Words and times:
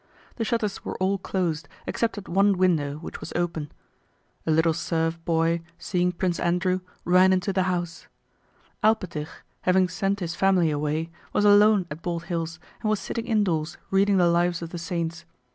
The 0.37 0.43
shutters 0.43 0.83
were 0.83 0.97
all 0.97 1.19
closed, 1.19 1.67
except 1.85 2.17
at 2.17 2.27
one 2.27 2.57
window 2.57 2.95
which 2.97 3.19
was 3.19 3.31
open. 3.35 3.71
A 4.47 4.49
little 4.51 4.73
serf 4.73 5.23
boy, 5.25 5.61
seeing 5.77 6.11
Prince 6.11 6.39
Andrew, 6.39 6.79
ran 7.05 7.31
into 7.31 7.53
the 7.53 7.61
house. 7.69 8.07
Alpátych, 8.83 9.29
having 9.61 9.87
sent 9.87 10.19
his 10.19 10.33
family 10.33 10.71
away, 10.71 11.11
was 11.33 11.45
alone 11.45 11.85
at 11.91 12.01
Bald 12.01 12.23
Hills 12.23 12.59
and 12.81 12.89
was 12.89 12.99
sitting 12.99 13.27
indoors 13.27 13.77
reading 13.91 14.17
the 14.17 14.27
Lives 14.27 14.63
of 14.63 14.71
the 14.71 14.79
Saints. 14.79 15.23